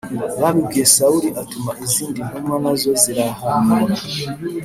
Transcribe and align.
Babibwiye 0.41 0.85
Sawuli 0.95 1.29
atuma 1.41 1.71
izindi 1.85 2.19
ntumwa, 2.27 2.55
na 2.63 2.71
zo 2.81 2.91
zirahanura. 3.01 3.95